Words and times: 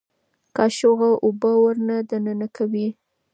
قاچوغه 0.55 1.09
اوبه 1.25 1.51
ور 1.63 1.77
دننه 2.09 2.47
کوي. 2.57 2.87